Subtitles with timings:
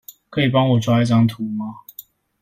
[0.31, 1.65] 可以幫我抓一張圖嗎？